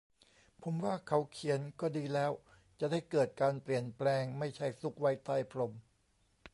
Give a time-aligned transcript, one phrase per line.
[0.63, 2.31] ผมว่าเขาเขียนก็ดีแล้ว
[2.79, 5.71] จะได้เกิดการเปลี่ยนแปลง ไม่ใช่ซุกไว้ใต้พรม